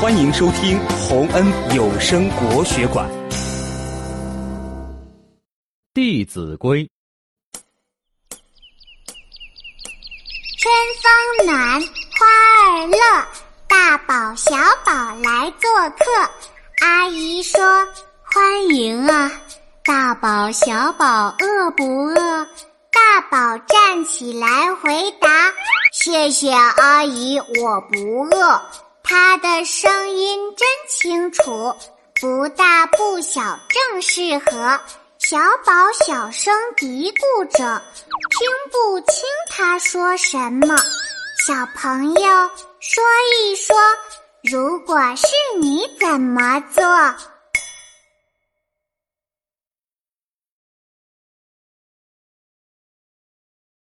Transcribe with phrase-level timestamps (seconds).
[0.00, 3.06] 欢迎收听洪恩有声国学馆
[5.92, 6.82] 《弟子规》。
[10.56, 11.82] 春风暖，
[12.18, 12.26] 花
[12.64, 12.96] 儿乐，
[13.68, 16.06] 大宝小宝来做客。
[16.80, 17.60] 阿姨说
[18.24, 19.30] ：“欢迎啊！”
[19.84, 22.46] 大宝小宝饿不饿？
[22.90, 25.28] 大宝站起来回答
[25.92, 28.62] ：“谢谢阿姨，我不饿。”
[29.10, 31.74] 他的声音真清楚，
[32.20, 34.80] 不大不小，正适合。
[35.18, 35.72] 小宝
[36.06, 37.82] 小声嘀咕着，
[38.30, 40.76] 听不清他说什么。
[41.44, 43.02] 小朋友说
[43.34, 43.76] 一说，
[44.44, 45.26] 如果是
[45.58, 46.84] 你怎么做？